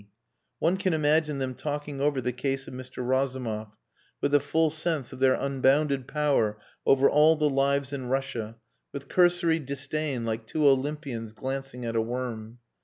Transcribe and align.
One 0.57 0.77
can 0.77 0.95
imagine 0.95 1.37
them 1.37 1.53
talking 1.53 2.01
over 2.01 2.21
the 2.21 2.31
case 2.33 2.67
of 2.67 2.73
Mr. 2.73 3.07
Razumov, 3.07 3.77
with 4.19 4.31
the 4.31 4.39
full 4.39 4.71
sense 4.71 5.13
of 5.13 5.19
their 5.19 5.35
unbounded 5.35 6.07
power 6.07 6.57
over 6.87 7.07
all 7.07 7.35
the 7.35 7.47
lives 7.47 7.93
in 7.93 8.07
Russia, 8.07 8.55
with 8.91 9.07
cursory 9.09 9.59
disdain, 9.59 10.25
like 10.25 10.47
two 10.47 10.67
Olympians 10.67 11.33
glancing 11.33 11.85
at 11.85 11.95
a 11.95 12.01
worm. 12.01 12.57